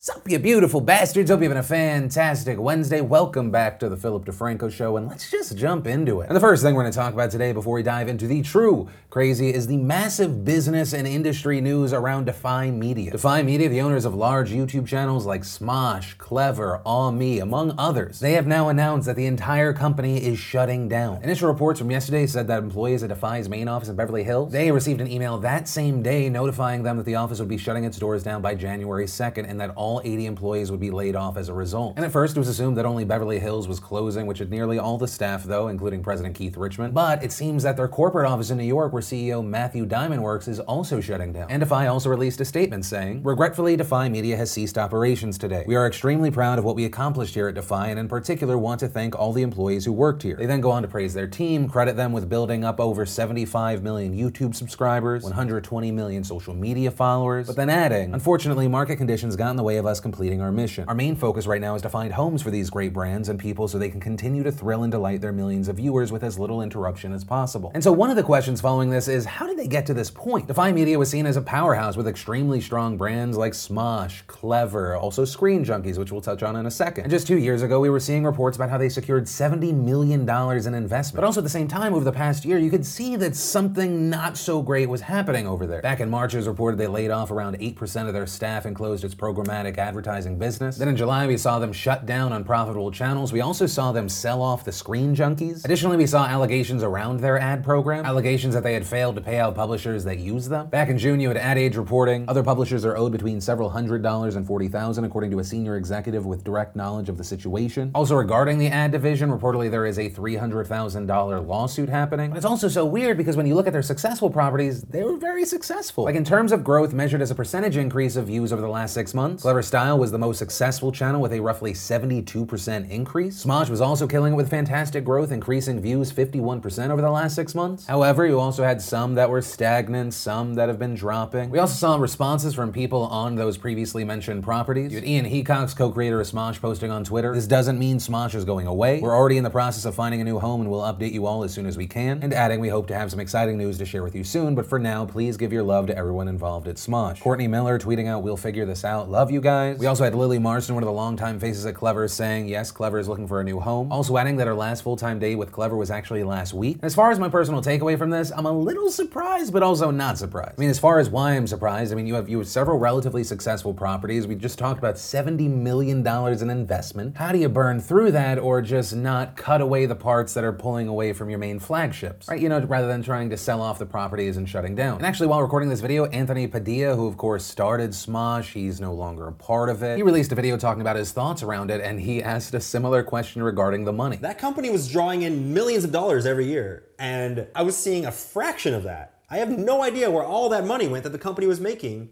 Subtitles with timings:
[0.00, 1.28] Sup, you beautiful bastards.
[1.28, 3.00] Hope you're having a fantastic Wednesday.
[3.00, 6.28] Welcome back to the Philip DeFranco Show, and let's just jump into it.
[6.28, 8.40] And the first thing we're going to talk about today before we dive into the
[8.42, 13.10] true crazy is the massive business and industry news around Defy Media.
[13.10, 18.20] Defy Media, the owners of large YouTube channels like Smosh, Clevver, Aw Me, among others,
[18.20, 21.20] they have now announced that the entire company is shutting down.
[21.24, 24.70] Initial reports from yesterday said that employees at Defy's main office in Beverly Hills, they
[24.70, 27.98] received an email that same day notifying them that the office would be shutting its
[27.98, 31.38] doors down by January 2nd and that all all 80 employees would be laid off
[31.38, 31.94] as a result.
[31.96, 34.78] And at first, it was assumed that only Beverly Hills was closing, which had nearly
[34.78, 36.90] all the staff, though, including President Keith Richman.
[36.90, 40.46] But it seems that their corporate office in New York, where CEO Matthew Diamond works,
[40.46, 41.50] is also shutting down.
[41.50, 45.64] And Defy also released a statement saying, Regretfully, Defy Media has ceased operations today.
[45.66, 48.80] We are extremely proud of what we accomplished here at Defy, and in particular want
[48.80, 50.36] to thank all the employees who worked here.
[50.36, 53.82] They then go on to praise their team, credit them with building up over 75
[53.82, 59.48] million YouTube subscribers, 120 million social media followers, but then adding, unfortunately, market conditions got
[59.48, 60.84] in the way of us completing our mission.
[60.88, 63.66] Our main focus right now is to find homes for these great brands and people
[63.68, 66.60] so they can continue to thrill and delight their millions of viewers with as little
[66.60, 67.70] interruption as possible.
[67.74, 70.10] And so one of the questions following this is how did they get to this
[70.10, 70.46] point?
[70.46, 75.24] Defy Media was seen as a powerhouse with extremely strong brands like Smosh, Clevver, also
[75.24, 77.04] Screen Junkies, which we'll touch on in a second.
[77.04, 80.28] And just two years ago, we were seeing reports about how they secured $70 million
[80.28, 81.16] in investment.
[81.16, 84.10] But also at the same time, over the past year, you could see that something
[84.10, 85.82] not so great was happening over there.
[85.82, 88.74] Back in March, it was reported they laid off around 8% of their staff and
[88.74, 90.76] closed its programmatic advertising advertising business.
[90.76, 93.32] Then in July, we saw them shut down unprofitable channels.
[93.32, 95.64] We also saw them sell off the screen junkies.
[95.64, 99.38] Additionally, we saw allegations around their ad program, allegations that they had failed to pay
[99.38, 100.68] out publishers that use them.
[100.68, 104.02] Back in June, you had Ad Age reporting other publishers are owed between several hundred
[104.02, 107.90] dollars and forty thousand, according to a senior executive with direct knowledge of the situation.
[107.94, 112.30] Also, regarding the ad division, reportedly there is a three hundred thousand dollar lawsuit happening.
[112.30, 115.16] But it's also so weird because when you look at their successful properties, they were
[115.16, 116.04] very successful.
[116.04, 118.94] Like in terms of growth measured as a percentage increase of views over the last
[118.94, 123.44] six months, Clevver Style was the most successful channel with a roughly 72% increase.
[123.44, 127.54] Smosh was also killing it with fantastic growth, increasing views 51% over the last six
[127.54, 127.86] months.
[127.86, 131.50] However, you also had some that were stagnant, some that have been dropping.
[131.50, 134.92] We also saw responses from people on those previously mentioned properties.
[134.92, 138.44] You had Ian Hecox, co-creator of Smosh, posting on Twitter, This doesn't mean Smosh is
[138.44, 139.00] going away.
[139.00, 141.44] We're already in the process of finding a new home and we'll update you all
[141.44, 142.22] as soon as we can.
[142.22, 144.66] And adding, we hope to have some exciting news to share with you soon, but
[144.66, 147.20] for now, please give your love to everyone involved at Smosh.
[147.20, 149.10] Courtney Miller tweeting out, we'll figure this out.
[149.10, 149.47] Love you guys.
[149.78, 153.00] We also had Lily Marston, one of the longtime faces at Clevver, saying, yes, Clevver
[153.00, 153.90] is looking for a new home.
[153.90, 156.78] Also adding that her last full-time day with Clevver was actually last week.
[156.82, 160.18] As far as my personal takeaway from this, I'm a little surprised, but also not
[160.18, 160.54] surprised.
[160.58, 162.78] I mean, as far as why I'm surprised, I mean, you have you have several
[162.78, 164.26] relatively successful properties.
[164.26, 167.16] We just talked about $70 million in investment.
[167.16, 170.52] How do you burn through that or just not cut away the parts that are
[170.52, 172.28] pulling away from your main flagships?
[172.28, 172.40] Right?
[172.40, 174.96] You know, rather than trying to sell off the properties and shutting down.
[174.98, 178.92] And actually, while recording this video, Anthony Padilla, who of course started Smosh, he's no
[178.92, 179.96] longer a part of it.
[179.96, 183.02] He released a video talking about his thoughts around it, and he asked a similar
[183.02, 184.16] question regarding the money.
[184.16, 188.12] That company was drawing in millions of dollars every year, and I was seeing a
[188.12, 189.20] fraction of that.
[189.30, 192.10] I have no idea where all that money went that the company was making,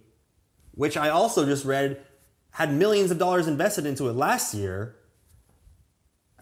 [0.73, 2.01] which I also just read
[2.51, 4.97] had millions of dollars invested into it last year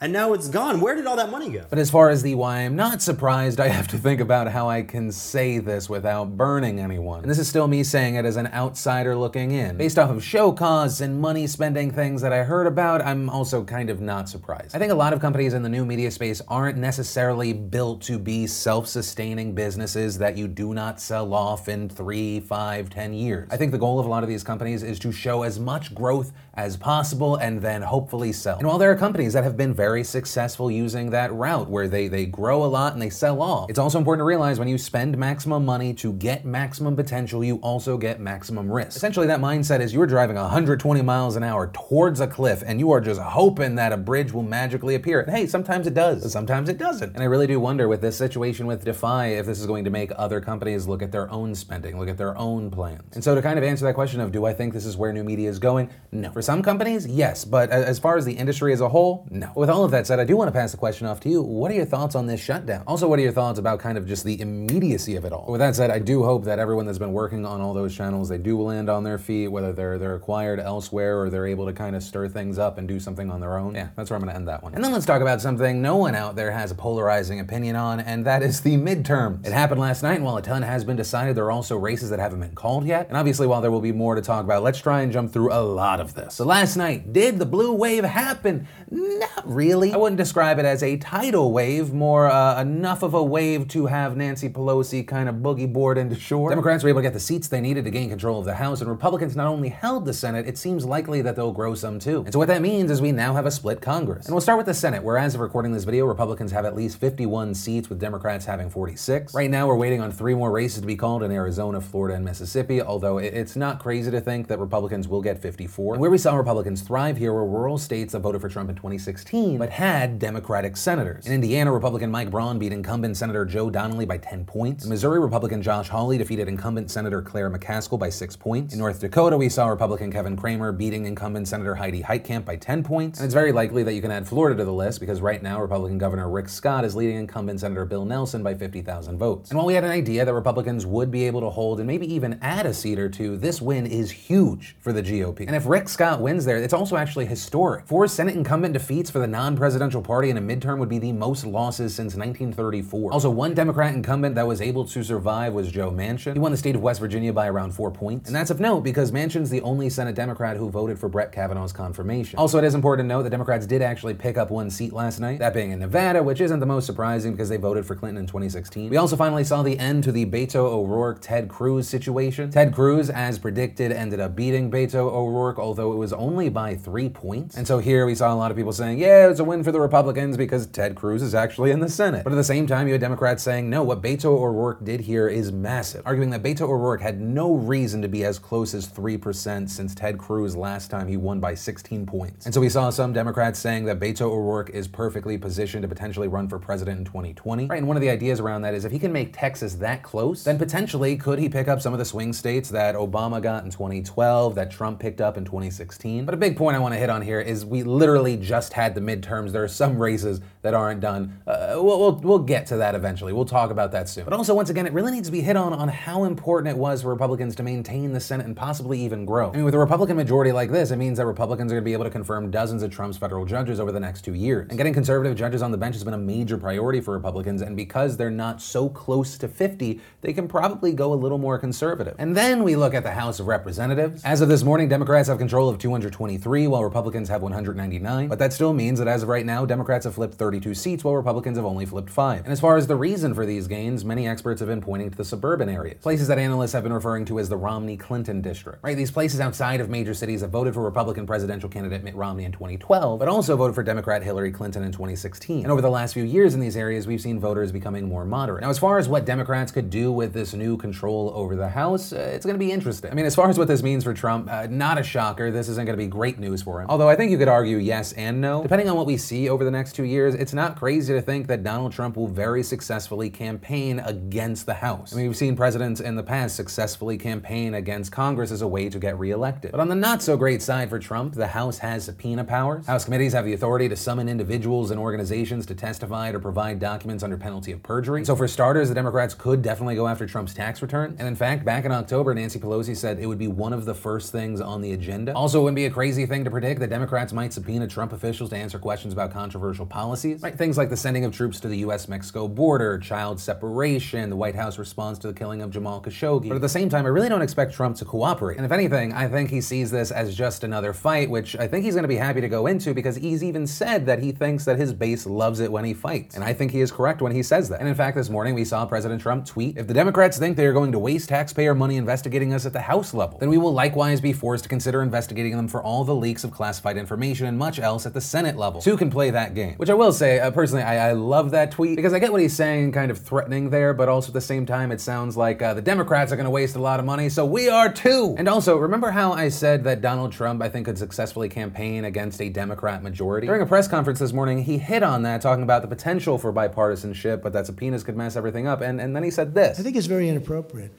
[0.05, 0.83] and now it's gone.
[0.83, 1.65] Where did all that money go?
[1.71, 4.69] But as far as the why I'm not surprised, I have to think about how
[4.69, 7.23] I can say this without burning anyone.
[7.23, 9.79] And this is still me saying it as an outsider looking in.
[9.79, 13.65] Based off of show costs and money spending things that I heard about, I'm also
[13.65, 14.77] kind of not surprised.
[14.77, 18.19] I think a lot of companies in the new media space aren't necessarily built to
[18.19, 23.49] be self sustaining businesses that you do not sell off in three, five, ten years.
[23.51, 25.95] I think the goal of a lot of these companies is to show as much
[25.95, 28.59] growth as possible and then hopefully sell.
[28.59, 32.09] And while there are companies that have been very successful using that route where they,
[32.09, 33.71] they grow a lot and they sell off.
[33.71, 37.57] It's also important to realize when you spend maximum money to get maximum potential, you
[37.57, 38.97] also get maximum risk.
[38.97, 42.91] Essentially, that mindset is you're driving 120 miles an hour towards a cliff and you
[42.93, 45.21] are just hoping that a bridge will magically appear.
[45.21, 47.15] And hey, sometimes it does, sometimes it doesn't.
[47.15, 49.91] And I really do wonder with this situation with Defy if this is going to
[49.91, 53.15] make other companies look at their own spending, look at their own plans.
[53.15, 55.13] And so to kind of answer that question of do I think this is where
[55.13, 55.91] new media is going?
[56.13, 56.31] No.
[56.33, 59.51] For some companies, yes, but as far as the industry as a whole, no.
[59.55, 61.43] With all of that said, I do want to pass the question off to you.
[61.43, 62.85] What are your thoughts on this shutdown?
[62.87, 65.47] Also, what are your thoughts about kind of just the immediacy of it all?
[65.49, 68.29] With that said, I do hope that everyone that's been working on all those channels,
[68.29, 71.73] they do land on their feet, whether they're they're acquired elsewhere or they're able to
[71.73, 73.75] kind of stir things up and do something on their own.
[73.75, 74.75] Yeah, that's where I'm gonna end that one.
[74.75, 78.01] And then let's talk about something no one out there has a polarizing opinion on,
[78.01, 79.47] and that is the midterms.
[79.47, 82.11] It happened last night, and while a ton has been decided, there are also races
[82.11, 83.09] that haven't been called yet.
[83.09, 85.53] And obviously, while there will be more to talk about, let's try and jump through
[85.53, 86.34] a lot of this.
[86.35, 88.67] So last night, did the blue wave happen?
[88.91, 89.93] Not really.
[89.93, 93.87] I wouldn't describe it as a tidal wave, more uh, enough of a wave to
[93.87, 96.51] have Nancy Pelosi kind of boogie board into shore.
[96.51, 98.81] Democrats were able to get the seats they needed to gain control of the House,
[98.81, 102.23] and Republicans not only held the Senate, it seems likely that they'll grow some too.
[102.25, 104.27] And so what that means is we now have a split Congress.
[104.27, 106.75] And we'll start with the Senate, where as of recording this video, Republicans have at
[106.75, 109.35] least 51 seats, with Democrats having 46.
[109.35, 112.25] Right now, we're waiting on three more races to be called in Arizona, Florida, and
[112.25, 115.95] Mississippi, although it's not crazy to think that Republicans will get 54.
[115.95, 118.75] And where we saw Republicans thrive here were rural states that voted for Trump in
[118.77, 121.27] 2016, but had Democratic senators.
[121.27, 124.85] In Indiana, Republican Mike Braun beat incumbent Senator Joe Donnelly by 10 points.
[124.85, 128.73] In Missouri, Republican Josh Hawley defeated incumbent Senator Claire McCaskill by 6 points.
[128.73, 132.83] In North Dakota, we saw Republican Kevin Cramer beating incumbent Senator Heidi Heitkamp by 10
[132.83, 133.19] points.
[133.19, 135.61] And it's very likely that you can add Florida to the list because right now,
[135.61, 139.51] Republican Governor Rick Scott is leading incumbent Senator Bill Nelson by 50,000 votes.
[139.51, 142.11] And while we had an idea that Republicans would be able to hold and maybe
[142.11, 145.41] even add a seat or two, this win is huge for the GOP.
[145.41, 147.87] And if Rick Scott wins there, it's also actually historic.
[147.87, 151.13] Four Senate incumbent defeats for the non presidential party in a midterm would be the
[151.13, 153.13] most losses since 1934.
[153.13, 156.35] Also, one Democrat incumbent that was able to survive was Joe Manchin.
[156.35, 158.29] He won the state of West Virginia by around four points.
[158.29, 161.73] And that's of note because Manchin's the only Senate Democrat who voted for Brett Kavanaugh's
[161.73, 162.39] confirmation.
[162.39, 165.21] Also, it is important to note that Democrats did actually pick up one seat last
[165.21, 168.19] night, that being in Nevada, which isn't the most surprising because they voted for Clinton
[168.19, 168.91] in 2016.
[168.91, 172.51] We also finally saw the end to the Beto O'Rourke Ted Cruz situation.
[172.51, 177.09] Ted Cruz, as predicted, ended up beating Beto O'Rourke, although it was only by three
[177.09, 177.57] points.
[177.57, 179.73] And so here we saw a lot of people saying, yeah, it's a win for
[179.73, 182.25] the Republicans because Ted Cruz is actually in the Senate.
[182.25, 185.29] But at the same time, you had Democrats saying, no, what Beto O'Rourke did here
[185.29, 189.69] is massive, arguing that Beto O'Rourke had no reason to be as close as 3%
[189.69, 192.47] since Ted Cruz last time he won by 16 points.
[192.47, 196.29] And so we saw some Democrats saying that Beto O'Rourke is perfectly positioned to potentially
[196.29, 197.67] run for president in 2020.
[197.67, 200.03] Right, and one of the ideas around that is if he can make Texas that
[200.03, 203.65] close, then potentially could he pick up some of the swing states that Obama got
[203.65, 205.94] in 2012, that Trump picked up in 2016.
[206.25, 208.95] But a big point I want to hit on here is we literally just had
[208.95, 209.53] the midterms.
[209.53, 211.41] There are some races that aren't done.
[211.47, 213.33] Uh, we'll, we'll, we'll get to that eventually.
[213.33, 214.25] We'll talk about that soon.
[214.25, 216.79] But also, once again, it really needs to be hit on on how important it
[216.79, 219.51] was for Republicans to maintain the Senate and possibly even grow.
[219.51, 221.89] I mean, with a Republican majority like this, it means that Republicans are going to
[221.89, 224.67] be able to confirm dozens of Trump's federal judges over the next two years.
[224.71, 227.77] And getting conservative judges on the bench has been a major priority for Republicans, and
[227.77, 232.15] because they're not so close to 50, they can probably go a little more conservative.
[232.19, 234.23] And then we look at the House of Representatives.
[234.25, 238.29] As of this morning, Democrats have control of 223, while Republicans have 199.
[238.29, 241.15] But that still means that as of right now, Democrats have flipped 32 seats, while
[241.15, 242.43] Republicans have only flipped five.
[242.45, 245.17] And as far as the reason for these gains, many experts have been pointing to
[245.17, 248.83] the suburban areas, places that analysts have been referring to as the Romney Clinton district.
[248.83, 252.45] Right, these places outside of major cities have voted for Republican presidential candidate Mitt Romney
[252.45, 255.65] in 2012, but also voted for Democrat Hillary Clinton in 2016.
[255.65, 258.63] And over the last few years in these areas, we've seen voters becoming more moderate.
[258.63, 262.15] Now, as far as what Democrats could do with this new control over the House,
[262.15, 263.11] uh, it's going to be interesting.
[263.11, 265.51] I mean, as far as what this means for Trump, uh, not a shocker.
[265.65, 266.91] This isn't going to be great news for him.
[266.91, 268.63] Although I think you could argue yes and no.
[268.63, 271.47] Depending on what we see over the next two years, it's not crazy to think
[271.47, 275.15] that Donald Trump will very successfully campaign against the House.
[275.15, 278.91] I mean, we've seen presidents in the past successfully campaign against Congress as a way
[278.91, 279.71] to get reelected.
[279.71, 282.87] But on the not so great side for Trump, the House has subpoena powers.
[282.87, 287.25] House committees have the authority to summon individuals and organizations to testify or provide documents
[287.25, 288.23] under penalty of perjury.
[288.27, 291.17] So, for starters, the Democrats could definitely go after Trump's tax return.
[291.19, 293.95] And in fact, back in October, Nancy Pelosi said it would be one of the
[293.95, 295.33] first things on the agenda.
[295.33, 298.51] Also, it wouldn't be a crazy thing to predict that Democrats might subpoena Trump officials
[298.51, 300.43] to answer questions about controversial policies.
[300.43, 302.09] Right, things like the sending of troops to the U.S.
[302.09, 306.49] Mexico border, child separation, the White House response to the killing of Jamal Khashoggi.
[306.49, 308.57] But at the same time, I really don't expect Trump to cooperate.
[308.57, 311.85] And if anything, I think he sees this as just another fight, which I think
[311.85, 314.65] he's going to be happy to go into because he's even said that he thinks
[314.65, 316.35] that his base loves it when he fights.
[316.35, 317.81] And I think he is correct when he says that.
[317.81, 320.67] And in fact, this morning we saw President Trump tweet If the Democrats think they
[320.67, 323.73] are going to waste taxpayer money investigating us at the House level, then we will
[323.73, 327.59] likewise be forced to consider investigating them for all the leaks of classified information and
[327.59, 328.81] much else at the Senate level.
[328.81, 329.75] Two can play that game.
[329.75, 332.41] Which I will say, uh, personally, I, I, love that tweet because I get what
[332.41, 335.63] he's saying, kind of threatening there, but also at the same time, it sounds like
[335.63, 338.35] uh, the Democrats are going to waste a lot of money, so we are too.
[338.39, 342.41] And also, remember how I said that Donald Trump, I think, could successfully campaign against
[342.41, 343.47] a Democrat majority?
[343.47, 346.53] During a press conference this morning, he hit on that, talking about the potential for
[346.53, 348.81] bipartisanship, but that subpoenas could mess everything up.
[348.81, 350.93] And, and then he said this I think it's very inappropriate.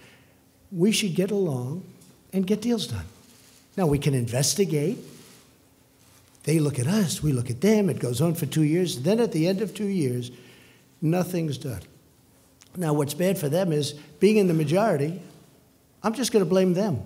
[0.72, 1.84] We should get along
[2.34, 3.06] and get deals done.
[3.77, 4.98] Now, we can investigate.
[6.44, 7.89] They look at us, we look at them.
[7.89, 9.01] It goes on for two years.
[9.01, 10.32] Then at the end of two years,
[11.01, 11.82] nothing's done.
[12.77, 15.22] Now, what's bad for them is being in the majority,
[16.03, 17.01] I'm just going to blame them.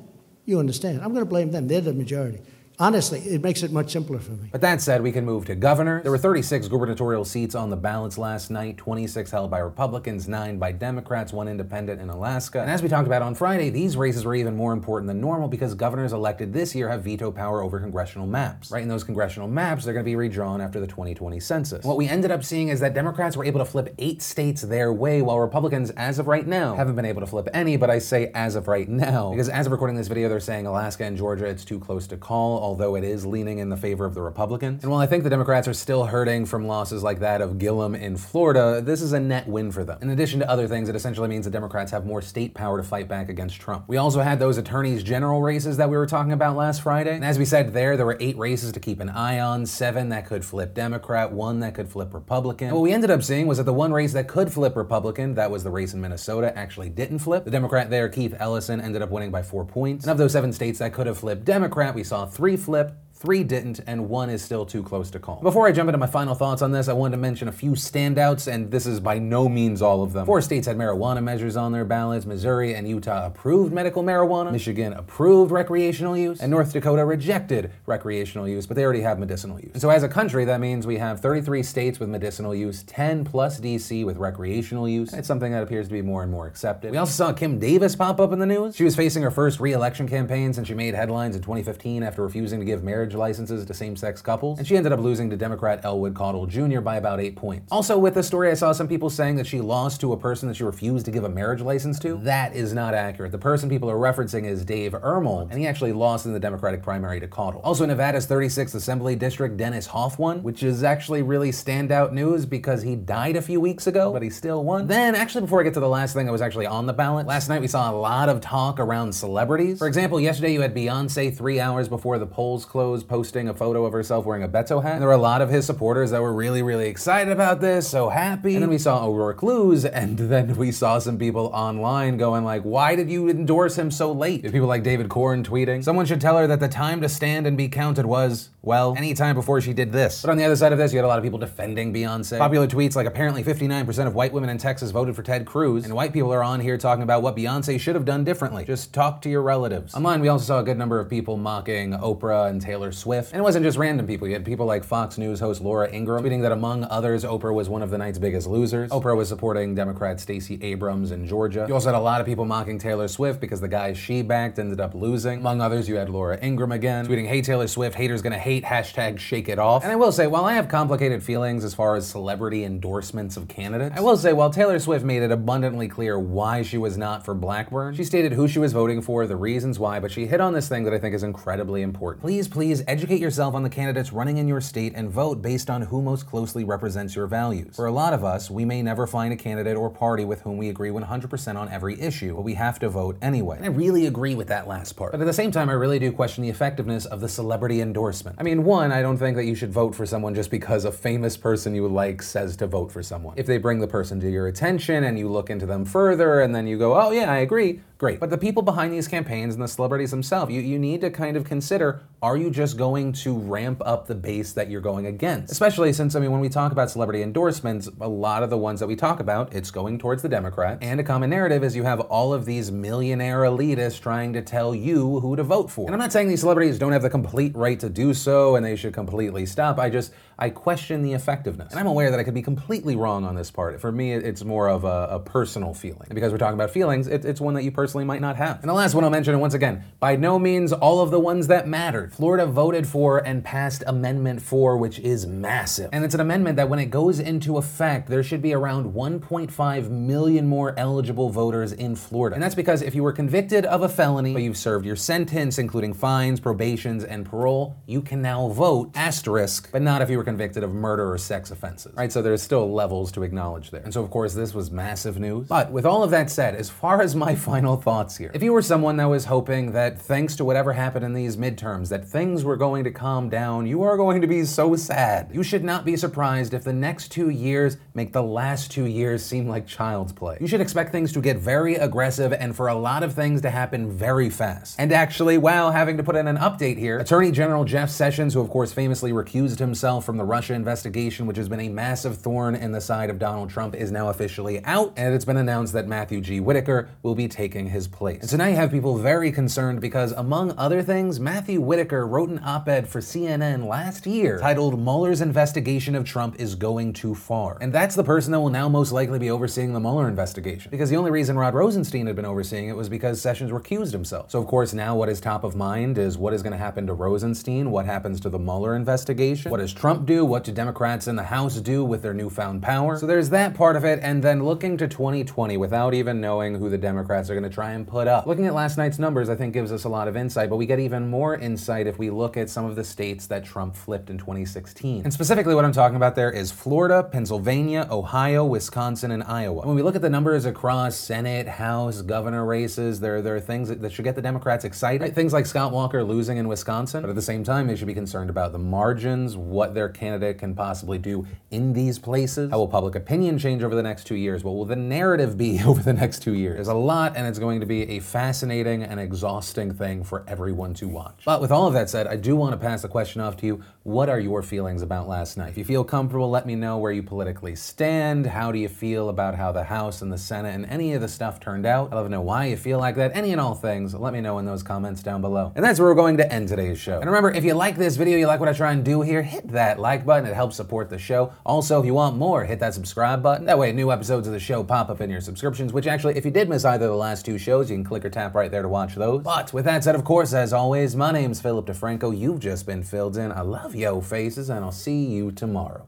[0.45, 1.01] You understand?
[1.01, 1.67] I'm going to blame them.
[1.67, 2.39] They're the majority.
[2.81, 4.47] Honestly, it makes it much simpler for me.
[4.53, 6.01] But that said, we can move to governor.
[6.01, 10.57] There were 36 gubernatorial seats on the ballots last night, 26 held by Republicans, 9
[10.57, 12.61] by Democrats, 1 independent in Alaska.
[12.61, 15.49] And as we talked about on Friday, these races were even more important than normal
[15.49, 18.71] because governors elected this year have veto power over congressional maps.
[18.71, 21.83] Right in those congressional maps, they're going to be redrawn after the 2020 census.
[21.83, 24.93] What we ended up seeing is that Democrats were able to flip eight states their
[24.93, 27.99] way, while Republicans, as of right now, haven't been able to flip any, but I
[27.99, 31.17] say as of right now, because as of recording this video, they're saying Alaska and
[31.17, 34.21] Georgia, it's too close to call, although it is leaning in the favor of the
[34.21, 34.83] Republicans.
[34.83, 37.95] And while I think the Democrats are still hurting from losses like that of Gillum
[37.95, 39.97] in Florida, this is a net win for them.
[40.03, 42.83] In addition to other things, it essentially means the Democrats have more state power to
[42.83, 43.85] fight back against Trump.
[43.87, 47.15] We also had those attorneys general races that we were talking about last Friday.
[47.15, 50.09] And as we said there, there were eight races to keep an eye on, seven
[50.09, 52.67] that could flip Democrat, one that could flip Republican.
[52.67, 55.33] And what we ended up seeing was that the one race that could flip Republican,
[55.33, 57.45] that was the race in Minnesota, actually didn't flip.
[57.45, 60.05] The Democrat there, Keith Ellison, ended up winning by four points.
[60.05, 63.43] And of those seven states that could have flipped Democrat, we saw three flip, Three
[63.43, 65.41] didn't, and one is still too close to call.
[65.41, 67.71] Before I jump into my final thoughts on this, I wanted to mention a few
[67.71, 70.25] standouts, and this is by no means all of them.
[70.25, 72.25] Four states had marijuana measures on their ballots.
[72.25, 74.53] Missouri and Utah approved medical marijuana.
[74.53, 76.39] Michigan approved recreational use.
[76.39, 79.71] And North Dakota rejected recreational use, but they already have medicinal use.
[79.73, 83.25] And so as a country, that means we have 33 states with medicinal use, 10
[83.25, 85.11] plus DC with recreational use.
[85.11, 86.91] It's something that appears to be more and more accepted.
[86.91, 88.77] We also saw Kim Davis pop up in the news.
[88.77, 92.59] She was facing her first re-election campaign since she made headlines in 2015 after refusing
[92.61, 96.13] to give marriage licenses to same-sex couples, and she ended up losing to Democrat Elwood
[96.13, 96.81] Caudill Jr.
[96.81, 97.71] by about eight points.
[97.71, 100.47] Also, with this story, I saw some people saying that she lost to a person
[100.47, 102.17] that she refused to give a marriage license to.
[102.23, 103.31] That is not accurate.
[103.31, 106.83] The person people are referencing is Dave Ermold, and he actually lost in the Democratic
[106.83, 107.61] primary to Caudill.
[107.63, 112.81] Also, Nevada's 36th Assembly District, Dennis Hof won, which is actually really standout news because
[112.81, 114.87] he died a few weeks ago, but he still won.
[114.87, 117.27] Then, actually, before I get to the last thing that was actually on the ballot,
[117.27, 119.79] last night we saw a lot of talk around celebrities.
[119.79, 123.85] For example, yesterday you had Beyonce three hours before the polls closed posting a photo
[123.85, 124.93] of herself wearing a Beto hat.
[124.93, 127.87] And there were a lot of his supporters that were really, really excited about this,
[127.87, 128.53] so happy.
[128.53, 132.63] And then we saw O'Rourke lose, and then we saw some people online going like,
[132.63, 134.43] why did you endorse him so late?
[134.43, 137.57] People like David Corn tweeting, someone should tell her that the time to stand and
[137.57, 140.21] be counted was, well, any time before she did this.
[140.21, 142.37] But on the other side of this, you had a lot of people defending Beyonce.
[142.37, 145.93] Popular tweets like apparently 59% of white women in Texas voted for Ted Cruz, and
[145.93, 148.65] white people are on here talking about what Beyonce should have done differently.
[148.65, 149.95] Just talk to your relatives.
[149.95, 153.31] Online, we also saw a good number of people mocking Oprah and Taylor Swift.
[153.31, 154.27] And it wasn't just random people.
[154.27, 157.69] You had people like Fox News host Laura Ingraham tweeting that among others, Oprah was
[157.69, 158.89] one of the night's biggest losers.
[158.91, 161.65] Oprah was supporting Democrat Stacey Abrams in Georgia.
[161.67, 164.59] You also had a lot of people mocking Taylor Swift because the guy she backed
[164.59, 165.39] ended up losing.
[165.39, 169.19] Among others, you had Laura Ingraham again tweeting, "Hey Taylor Swift, haters gonna hate." Hashtag
[169.19, 169.83] Shake It Off.
[169.83, 173.47] And I will say, while I have complicated feelings as far as celebrity endorsements of
[173.47, 177.25] candidates, I will say while Taylor Swift made it abundantly clear why she was not
[177.25, 180.39] for Blackburn, she stated who she was voting for, the reasons why, but she hit
[180.41, 182.21] on this thing that I think is incredibly important.
[182.21, 185.81] Please, please educate yourself on the candidates running in your state and vote based on
[185.81, 187.75] who most closely represents your values.
[187.75, 190.57] For a lot of us, we may never find a candidate or party with whom
[190.57, 193.57] we agree 100% on every issue, but we have to vote anyway.
[193.57, 195.11] And I really agree with that last part.
[195.11, 198.37] But at the same time, I really do question the effectiveness of the celebrity endorsement.
[198.39, 200.91] I mean, one, I don't think that you should vote for someone just because a
[200.91, 203.35] famous person you like says to vote for someone.
[203.37, 206.53] If they bring the person to your attention and you look into them further and
[206.53, 208.19] then you go, oh yeah, I agree, great.
[208.19, 211.37] But the people behind these campaigns and the celebrities themselves, you, you need to kind
[211.37, 215.51] of consider are you just going to ramp up the base that you're going against?
[215.51, 218.79] Especially since, I mean, when we talk about celebrity endorsements, a lot of the ones
[218.79, 220.79] that we talk about, it's going towards the Democrat.
[220.81, 224.73] And a common narrative is you have all of these millionaire elitists trying to tell
[224.73, 225.85] you who to vote for.
[225.85, 228.65] And I'm not saying these celebrities don't have the complete right to do so and
[228.65, 229.77] they should completely stop.
[229.77, 231.71] I just, I question the effectiveness.
[231.71, 233.79] And I'm aware that I could be completely wrong on this part.
[233.79, 236.07] For me, it's more of a, a personal feeling.
[236.09, 238.59] And because we're talking about feelings, it, it's one that you personally might not have.
[238.61, 241.19] And the last one I'll mention, and once again, by no means all of the
[241.19, 242.13] ones that mattered.
[242.13, 245.89] Florida voted for and passed Amendment 4, which is massive.
[245.91, 249.89] And it's an amendment that when it goes into effect, there should be around 1.5
[249.89, 252.35] million more eligible voters in Florida.
[252.35, 255.57] And that's because if you were convicted of a felony, but you've served your sentence,
[255.57, 260.23] including fines, probations, and parole, you can now vote, asterisk, but not if you were
[260.23, 261.93] convicted of murder or sex offenses.
[261.95, 262.11] Right?
[262.11, 263.81] So there's still levels to acknowledge there.
[263.81, 265.47] And so, of course, this was massive news.
[265.47, 268.53] But with all of that said, as far as my final thoughts here, if you
[268.53, 272.43] were someone that was hoping that thanks to whatever happened in these midterms, that things
[272.43, 275.29] were going to calm down, you are going to be so sad.
[275.33, 279.25] You should not be surprised if the next two years make the last two years
[279.25, 280.37] seem like child's play.
[280.39, 283.49] You should expect things to get very aggressive and for a lot of things to
[283.49, 284.75] happen very fast.
[284.79, 288.41] And actually, while having to put in an update here, Attorney General Jeff Sessions, who
[288.41, 292.55] of course famously recused himself from the Russia investigation, which has been a massive thorn
[292.55, 295.87] in the side of Donald Trump, is now officially out, and it's been announced that
[295.87, 296.39] Matthew G.
[296.39, 298.21] Whitaker will be taking his place.
[298.21, 302.29] And so now you have people very concerned because, among other things, Matthew Whitaker wrote
[302.29, 307.15] an op ed for CNN last year titled Mueller's investigation of Trump is going too
[307.15, 307.57] far.
[307.61, 310.69] And that's the person that will now most likely be overseeing the Mueller investigation.
[310.71, 314.31] Because the only reason Rod Rosenstein had been overseeing it was because Sessions recused himself.
[314.31, 316.87] So, of course, now what is top of mind is what is going to happen
[316.87, 321.07] to Rosenstein, what happens to the Mueller investigation, what does Trump do, what do Democrats
[321.07, 322.97] in the House do with their newfound power.
[322.97, 326.69] So there's that part of it, and then looking to 2020 without even knowing who
[326.69, 328.25] the Democrats are going to try and put up.
[328.25, 330.65] Looking at last night's numbers, I think gives us a lot of insight, but we
[330.65, 334.09] get even more insight if we look at some of the states that Trump flipped
[334.09, 335.03] in 2016.
[335.03, 339.67] And specifically, what I'm talking about there is Florida, Pennsylvania, Ohio, Wisconsin, and Iowa.
[339.67, 343.67] When we look at the numbers across Senate, House, governor races, there, there are things
[343.67, 345.01] that, that should get the Democrats excited.
[345.01, 345.13] Right?
[345.13, 347.93] Things like Scott Walker losing in Wisconsin, but at the same time, they should be
[347.93, 352.51] concerned about the margins, what their candidate can possibly do in these places.
[352.51, 354.45] How will public opinion change over the next two years?
[354.45, 356.55] What will the narrative be over the next two years?
[356.55, 360.73] There's a lot, and it's going to be a fascinating and exhausting thing for everyone
[360.75, 361.21] to watch.
[361.25, 363.45] But with all of that said, I do want to pass the question off to
[363.45, 363.63] you.
[363.89, 365.49] What are your feelings about last night?
[365.49, 368.27] If you feel comfortable, let me know where you politically stand.
[368.27, 371.07] How do you feel about how the House and the Senate and any of the
[371.07, 371.91] stuff turned out?
[371.91, 373.15] I'd love to know why you feel like that.
[373.15, 375.51] Any and all things, let me know in those comments down below.
[375.55, 376.99] And that's where we're going to end today's show.
[376.99, 379.23] And remember, if you like this video, you like what I try and do here,
[379.23, 380.29] hit that like button.
[380.29, 381.33] It helps support the show.
[381.43, 383.47] Also, if you want more, hit that subscribe button.
[383.47, 386.25] That way, new episodes of the show pop up in your subscriptions, which actually, if
[386.25, 388.51] you did miss either of the last two shows, you can click or tap right
[388.51, 389.23] there to watch those.
[389.23, 392.15] But with that said, of course, as always, my name's Philip DeFranco.
[392.15, 393.31] You've just been filled in.
[393.31, 395.87] I love yo faces, and I'll see you tomorrow.